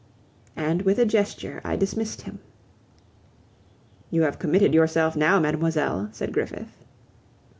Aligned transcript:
And 0.55 0.81
with 0.81 0.97
a 0.97 1.05
gesture 1.05 1.61
I 1.63 1.75
dismissed 1.75 2.23
him. 2.23 2.39
"You 4.09 4.23
have 4.23 4.39
committed 4.39 4.73
yourself 4.73 5.15
now, 5.15 5.39
mademoiselle," 5.39 6.09
said 6.11 6.33
Griffith. 6.33 6.83